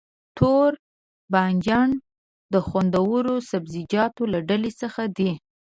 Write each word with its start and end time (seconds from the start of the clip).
توربانجان 0.37 1.89
د 2.53 2.55
خوندورو 2.67 3.35
سبزيجاتو 3.51 4.23
له 4.33 4.39
ډلې 4.49 4.71
څخه 4.81 5.03
دی. 5.17 5.31